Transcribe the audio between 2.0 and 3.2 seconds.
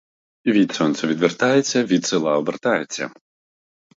села обертається.